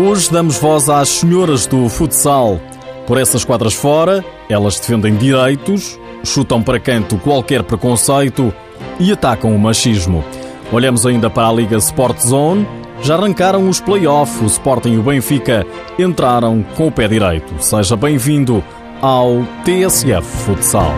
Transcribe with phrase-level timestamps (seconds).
[0.00, 2.60] Hoje damos voz às senhoras do futsal.
[3.04, 8.54] Por essas quadras fora, elas defendem direitos, chutam para canto qualquer preconceito
[9.00, 10.24] e atacam o machismo.
[10.70, 12.64] Olhamos ainda para a Liga Sport Zone.
[13.02, 15.66] Já arrancaram os play-offs, o Sporting e o Benfica
[15.98, 17.52] entraram com o pé direito.
[17.58, 18.62] Seja bem-vindo
[19.02, 20.94] ao TSF Futsal.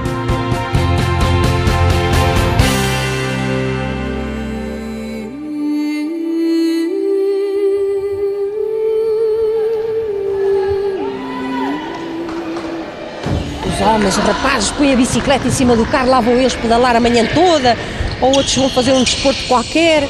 [13.90, 17.26] Homens, rapazes, põem a bicicleta em cima do carro, lá vão eles pedalar a manhã
[17.34, 17.76] toda,
[18.20, 20.08] ou outros vão fazer um desporto qualquer.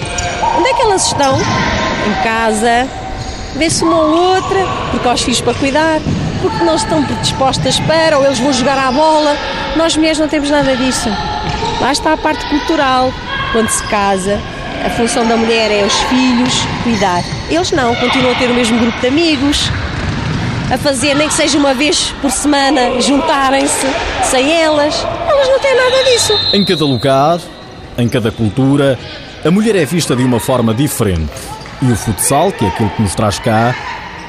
[0.59, 1.39] Onde é que elas estão?
[1.39, 2.89] Em casa,
[3.57, 6.01] vê-se uma ou outra, porque há os filhos para cuidar,
[6.43, 9.37] porque não estão predispostas para, ou eles vão jogar à bola.
[9.77, 11.09] Nós mulheres não temos nada disso.
[11.81, 13.13] Lá está a parte cultural.
[13.53, 14.41] Quando se casa,
[14.85, 17.23] a função da mulher é os filhos cuidar.
[17.49, 19.71] Eles não, continuam a ter o mesmo grupo de amigos,
[20.71, 23.87] a fazer, nem que seja uma vez por semana, juntarem-se
[24.25, 25.05] sem elas.
[25.29, 26.33] Elas não têm nada disso.
[26.53, 27.41] Em cada lugar,
[27.99, 28.99] em cada cultura,
[29.45, 31.33] a mulher é vista de uma forma diferente.
[31.83, 33.75] E o futsal, que é aquilo que nos traz cá,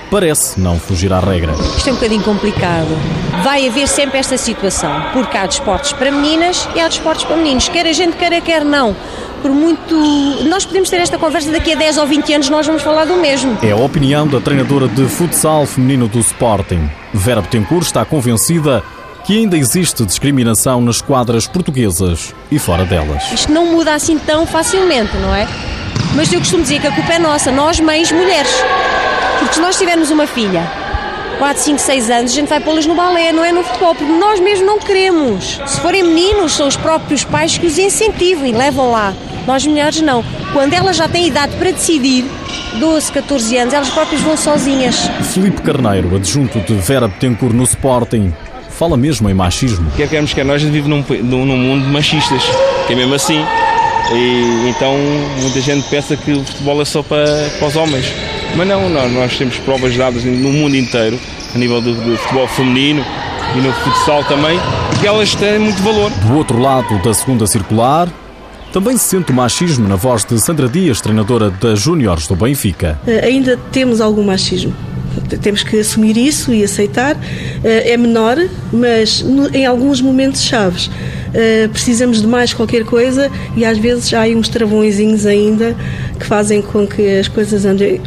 [0.09, 1.53] parece não fugir à regra.
[1.77, 2.97] Isto é um bocadinho complicado.
[3.43, 7.69] Vai haver sempre esta situação, porque há desportos para meninas e há desportos para meninos.
[7.69, 8.95] Quer a gente queira, quer não.
[9.41, 9.95] Por muito.
[10.45, 13.15] Nós podemos ter esta conversa daqui a 10 ou 20 anos, nós vamos falar do
[13.15, 13.57] mesmo.
[13.63, 16.89] É a opinião da treinadora de futsal feminino do Sporting.
[17.13, 18.83] Vera Betancourt está convencida
[19.23, 23.31] que ainda existe discriminação nas quadras portuguesas e fora delas.
[23.31, 25.47] Isto não muda assim tão facilmente, não é?
[26.15, 28.51] Mas eu costumo dizer que a culpa é nossa, nós mães mulheres.
[29.39, 30.69] Porque se nós tivermos uma filha,
[31.41, 34.13] 4, 5, 6 anos, a gente vai pô-las no balé, não é no futebol, porque
[34.13, 35.59] nós mesmos não queremos.
[35.65, 39.11] Se forem meninos, são os próprios pais que os incentivam e levam lá.
[39.47, 40.23] Nós mulheres não.
[40.53, 42.25] Quando elas já têm idade para decidir,
[42.79, 45.09] 12, 14 anos, elas próprias vão sozinhas.
[45.33, 48.31] Filipe Carneiro, adjunto de Vera Betancourt no Sporting,
[48.69, 49.89] fala mesmo em machismo.
[49.97, 52.43] Quer queremos, quer nós, a gente vive num, num mundo de machistas,
[52.85, 53.43] que é mesmo assim.
[54.13, 54.95] E, então
[55.41, 57.25] muita gente pensa que o futebol é só para,
[57.57, 58.13] para os homens.
[58.55, 61.19] Mas não, não, nós temos provas dadas no mundo inteiro,
[61.53, 63.03] a nível do, do futebol feminino
[63.55, 64.59] e no futsal também,
[64.99, 66.11] que elas têm muito valor.
[66.11, 68.09] Do outro lado da segunda circular,
[68.71, 72.99] também se sente o machismo na voz de Sandra Dias, treinadora das Júniores do Benfica.
[73.05, 74.73] Uh, ainda temos algum machismo.
[75.41, 77.15] Temos que assumir isso e aceitar.
[77.15, 77.19] Uh,
[77.63, 78.37] é menor,
[78.71, 80.87] mas em alguns momentos chaves.
[80.87, 85.75] Uh, precisamos de mais qualquer coisa e às vezes há aí uns travõezinhos ainda
[86.19, 88.01] que fazem com que as coisas andem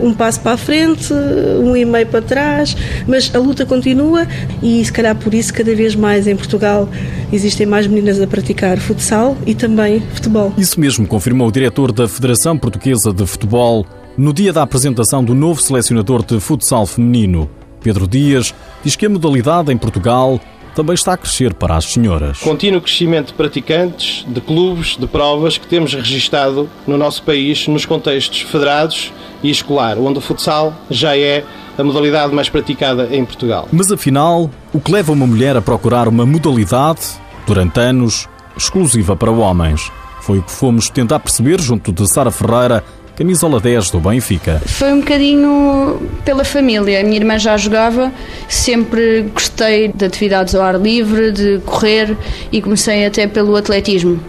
[0.00, 2.76] um passo para a frente, um e meio para trás,
[3.06, 4.26] mas a luta continua
[4.62, 6.88] e se calhar por isso cada vez mais em Portugal
[7.32, 10.52] existem mais meninas a praticar futsal e também futebol.
[10.56, 13.86] Isso mesmo confirmou o diretor da Federação Portuguesa de Futebol
[14.16, 17.48] no dia da apresentação do novo selecionador de futsal feminino.
[17.82, 18.54] Pedro Dias
[18.84, 20.40] diz que a modalidade em Portugal
[20.74, 22.38] também está a crescer para as senhoras.
[22.38, 27.84] Contínuo crescimento de praticantes, de clubes, de provas que temos registado no nosso país nos
[27.84, 31.44] contextos federados e escolar, onde o futsal já é
[31.78, 33.68] a modalidade mais praticada em Portugal.
[33.72, 37.00] Mas afinal, o que leva uma mulher a procurar uma modalidade,
[37.46, 39.90] durante anos, exclusiva para homens?
[40.20, 42.84] Foi o que fomos tentar perceber junto de Sara Ferreira,
[43.16, 44.60] camisola 10 do Benfica.
[44.66, 47.00] Foi um bocadinho pela família.
[47.00, 48.12] A minha irmã já jogava,
[48.48, 52.16] sempre gostei de atividades ao ar livre, de correr
[52.50, 54.20] e comecei até pelo atletismo.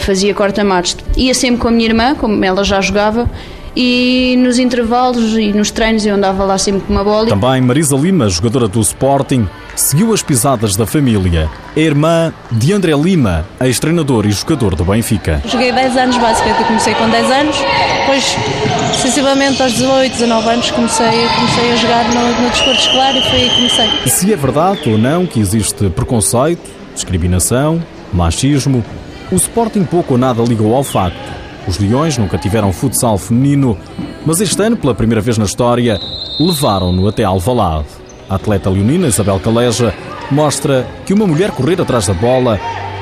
[0.00, 0.96] Fazia corta-matos.
[1.16, 3.30] Ia sempre com a minha irmã, como ela já jogava,
[3.76, 7.28] e nos intervalos e nos treinos eu andava lá sempre com uma bola.
[7.28, 9.46] Também Marisa Lima, jogadora do Sporting,
[9.76, 11.48] seguiu as pisadas da família.
[11.76, 15.42] É irmã de André Lima, ex-treinador e jogador do Benfica.
[15.46, 16.60] Joguei 10 anos, basicamente.
[16.60, 17.56] Eu comecei com 10 anos,
[18.00, 18.36] depois,
[19.00, 23.40] sensivelmente aos 18, 19 anos, comecei, comecei a jogar no, no desporto escolar e foi
[23.42, 24.08] aí que comecei.
[24.08, 27.82] Se é verdade ou não que existe preconceito, discriminação,
[28.12, 28.82] machismo,
[29.30, 31.36] o Sporting pouco ou nada ligou ao facto.
[31.68, 33.76] Os Leões nunca tiveram futsal feminino,
[34.24, 36.00] mas este ano, pela primeira vez na história,
[36.38, 38.05] levaram-no até Alvalade.
[38.28, 39.94] A atleta leonina Isabel Caleja
[40.30, 42.58] mostra que uma mulher correr atrás da bola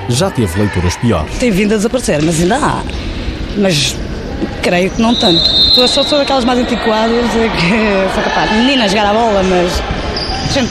[0.09, 1.39] já teve leituras piores.
[1.39, 2.83] Tem vindo a desaparecer, mas ainda há.
[3.57, 3.97] Mas
[4.63, 5.43] creio que não tanto.
[5.77, 8.53] Eu só sou daquelas mais antiquadas que sou capaz.
[8.53, 9.73] Meninas jogar a bola, mas
[10.49, 10.71] a gente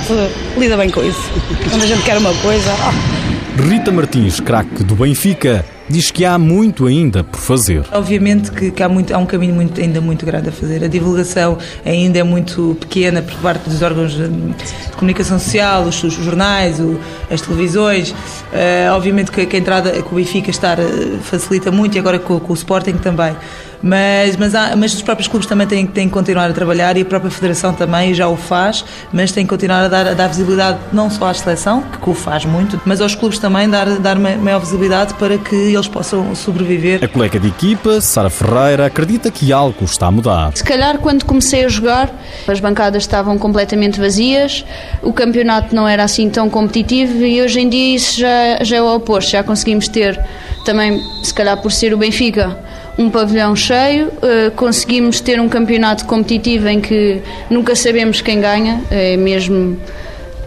[0.57, 1.29] lida bem com isso.
[1.69, 2.73] Quando a gente quer uma coisa.
[2.87, 3.61] Oh.
[3.61, 7.85] Rita Martins, craque do Benfica, diz que há muito ainda por fazer.
[7.91, 10.83] Obviamente que, que há, muito, há um caminho muito, ainda muito grande a fazer.
[10.83, 16.03] A divulgação ainda é muito pequena por parte dos órgãos de, de comunicação social, os,
[16.03, 16.99] os jornais, o,
[17.29, 18.11] as televisões.
[18.11, 22.19] Uh, obviamente que, que, a entrada com o Benfica estar uh, facilita muito e agora
[22.19, 23.35] com, com o Sporting também.
[23.83, 27.01] Mas, mas, há, mas os próprios clubes também têm, têm que continuar a trabalhar e
[27.01, 30.27] a própria Federação também já o faz, mas tem que continuar a dar, a dar
[30.27, 34.17] visibilidade não só à seleção, que o faz muito, mas aos clubes também dar, dar
[34.17, 37.03] maior visibilidade para que eles possam sobreviver.
[37.03, 40.51] A colega de equipa, Sara Ferreira, acredita que algo está a mudar.
[40.55, 42.09] Se calhar quando comecei a jogar,
[42.47, 44.63] as bancadas estavam completamente vazias,
[45.01, 48.81] o campeonato não era assim tão competitivo e hoje em dia isso já, já é
[48.81, 50.17] o oposto, já conseguimos ter
[50.63, 52.57] também, se calhar por ser o Benfica,
[52.97, 58.81] um pavilhão cheio, uh, conseguimos ter um campeonato competitivo em que nunca sabemos quem ganha,
[58.91, 59.77] é mesmo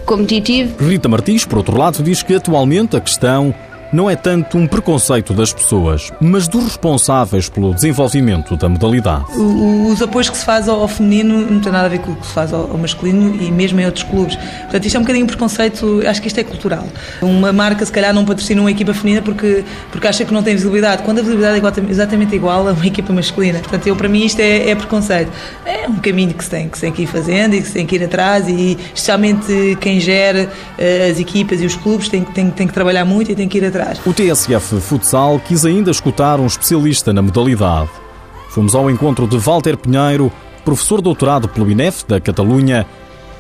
[0.05, 0.83] competitivo.
[0.83, 3.55] Rita Martins, por outro lado, diz que atualmente a questão
[3.93, 9.25] não é tanto um preconceito das pessoas, mas dos responsáveis pelo desenvolvimento da modalidade.
[9.37, 12.27] Os apoios que se faz ao feminino não tem nada a ver com o que
[12.27, 14.37] se faz ao masculino e mesmo em outros clubes.
[14.37, 16.87] Portanto, isto é um bocadinho um preconceito, acho que isto é cultural.
[17.23, 20.55] Uma marca, se calhar, não patrocina uma equipa feminina porque, porque acha que não tem
[20.55, 23.59] visibilidade, quando a visibilidade é exatamente igual a uma equipa masculina.
[23.61, 25.31] Portanto, eu, para mim, isto é, é preconceito.
[25.65, 27.75] É um caminho que se, tem, que se tem que ir fazendo e que se
[27.75, 32.23] tem que ir atrás e, especialmente, quem gera eh, as equipas e os clubes tem,
[32.25, 33.76] tem, tem que trabalhar muito e tem que ir atrás.
[34.05, 37.91] O TSF Futsal quis ainda escutar um especialista na modalidade.
[38.49, 40.33] Fomos ao encontro de Walter Pinheiro,
[40.65, 42.87] professor doutorado pelo INEF da Catalunha,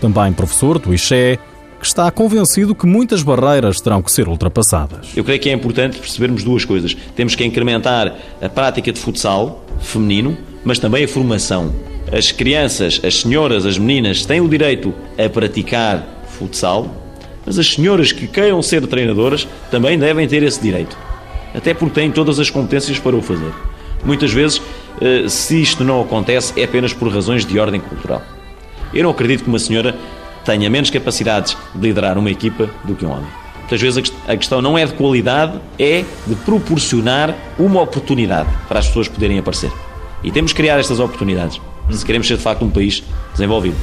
[0.00, 1.38] também professor do IXE,
[1.80, 5.08] que está convencido que muitas barreiras terão que ser ultrapassadas.
[5.16, 6.96] Eu creio que é importante percebermos duas coisas.
[7.14, 11.72] Temos que incrementar a prática de futsal feminino, mas também a formação.
[12.12, 16.06] As crianças, as senhoras, as meninas têm o direito a praticar
[16.38, 17.05] futsal,
[17.46, 20.98] mas as senhoras que queiram ser treinadoras também devem ter esse direito,
[21.54, 23.52] até porque têm todas as competências para o fazer.
[24.04, 24.60] Muitas vezes,
[25.00, 28.22] eh, se isto não acontece, é apenas por razões de ordem cultural.
[28.92, 29.96] Eu não acredito que uma senhora
[30.44, 33.28] tenha menos capacidades de liderar uma equipa do que um homem.
[33.60, 38.86] Muitas vezes a questão não é de qualidade, é de proporcionar uma oportunidade para as
[38.86, 39.72] pessoas poderem aparecer.
[40.22, 41.60] E temos que criar estas oportunidades
[41.90, 43.02] se queremos ser de facto um país
[43.32, 43.76] desenvolvido.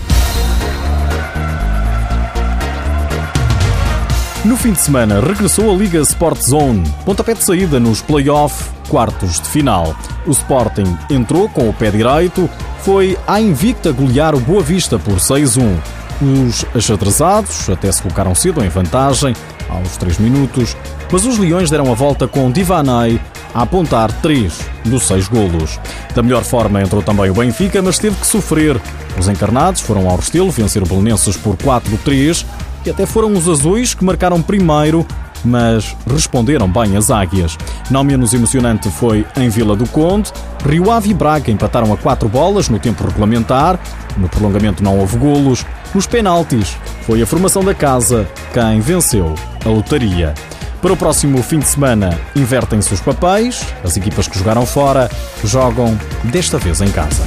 [4.45, 9.39] No fim de semana, regressou a Liga Sport Zone, pontapé de saída nos play-off, quartos
[9.39, 9.95] de final.
[10.27, 12.49] O Sporting entrou com o pé direito,
[12.81, 15.77] foi à invicta golear o Boa Vista por 6-1.
[16.21, 19.33] Os achadrezados até se colocaram cedo em vantagem,
[19.69, 20.75] aos 3 minutos,
[21.09, 23.21] mas os Leões deram a volta com Divanay
[23.55, 25.79] a apontar 3 dos 6 golos.
[26.13, 28.79] Da melhor forma entrou também o Benfica, mas teve que sofrer.
[29.17, 32.45] Os encarnados foram ao Restelo vencer o Belenenses por 4-3
[32.85, 35.05] e até foram os azuis que marcaram primeiro,
[35.43, 37.57] mas responderam bem as águias.
[37.89, 40.31] Não menos emocionante foi em Vila do Conde.
[40.65, 43.79] Rio Ave e Braga empataram a quatro bolas no tempo regulamentar.
[44.17, 45.65] No prolongamento não houve golos.
[45.93, 46.75] Nos penaltis,
[47.05, 50.33] foi a formação da casa quem venceu a lotaria.
[50.81, 53.65] Para o próximo fim de semana, invertem-se os papéis.
[53.83, 55.09] As equipas que jogaram fora
[55.43, 57.23] jogam desta vez em casa.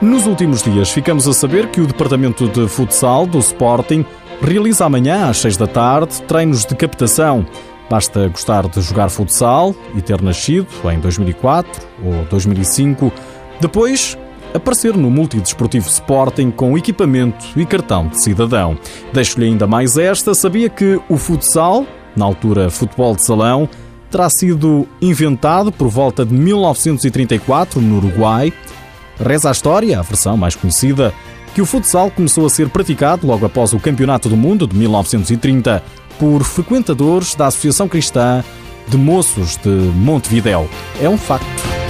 [0.00, 4.06] Nos últimos dias, ficamos a saber que o Departamento de Futsal do Sporting
[4.40, 7.44] realiza amanhã, às 6 da tarde, treinos de captação.
[7.90, 13.10] Basta gostar de jogar futsal e ter nascido em 2004 ou 2005.
[13.60, 14.16] Depois,
[14.54, 18.78] aparecer no multidesportivo Sporting com equipamento e cartão de cidadão.
[19.12, 21.84] Deixo-lhe ainda mais esta: sabia que o futsal,
[22.14, 23.68] na altura futebol de salão,
[24.12, 28.52] terá sido inventado por volta de 1934 no Uruguai
[29.20, 31.12] Reza a história, a versão mais conhecida,
[31.54, 35.82] que o futsal começou a ser praticado logo após o Campeonato do Mundo de 1930
[36.18, 38.44] por frequentadores da Associação Cristã
[38.86, 40.68] de Moços de Montevidéu.
[41.00, 41.87] É um facto.